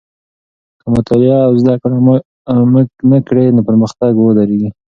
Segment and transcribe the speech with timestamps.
[0.81, 1.97] که مطالعه او زده کړه
[3.11, 4.69] مه کوې، نو پرمختګ به ودرېږي.